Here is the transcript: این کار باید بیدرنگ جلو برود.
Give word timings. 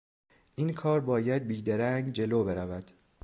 این 0.55 0.73
کار 0.73 0.99
باید 1.01 1.47
بیدرنگ 1.47 2.13
جلو 2.13 2.43
برود. 2.43 2.91